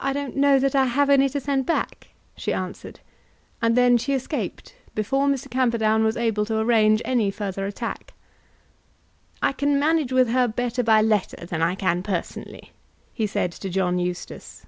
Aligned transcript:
"I 0.00 0.12
don't 0.12 0.34
know 0.34 0.58
that 0.58 0.74
I 0.74 0.86
have 0.86 1.08
any 1.08 1.28
to 1.28 1.38
send 1.38 1.64
back," 1.64 2.08
she 2.34 2.52
answered; 2.52 2.98
and 3.62 3.76
then 3.76 3.96
she 3.96 4.12
escaped 4.12 4.74
before 4.92 5.28
Mr. 5.28 5.48
Camperdown 5.48 6.02
was 6.02 6.16
able 6.16 6.44
to 6.46 6.58
arrange 6.58 7.00
any 7.04 7.30
further 7.30 7.64
attack. 7.64 8.12
"I 9.40 9.52
can 9.52 9.78
manage 9.78 10.12
with 10.12 10.30
her 10.30 10.48
better 10.48 10.82
by 10.82 11.00
letter 11.00 11.46
than 11.46 11.62
I 11.62 11.76
can 11.76 12.02
personally," 12.02 12.72
he 13.14 13.28
said 13.28 13.52
to 13.52 13.70
John 13.70 14.00
Eustace. 14.00 14.66